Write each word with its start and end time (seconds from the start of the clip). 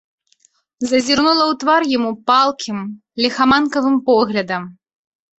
Зазірнула 0.91 1.43
ў 1.47 1.53
твар 1.63 1.81
яму 1.97 2.11
палкім, 2.29 2.79
ліхаманкавым 3.25 3.95
поглядам. 4.09 4.63